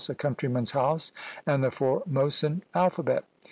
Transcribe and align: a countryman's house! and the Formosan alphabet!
a 0.09 0.15
countryman's 0.15 0.71
house! 0.71 1.11
and 1.45 1.63
the 1.63 1.69
Formosan 1.69 2.63
alphabet! 2.73 3.23